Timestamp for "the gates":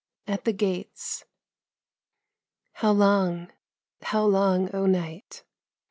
0.45-1.25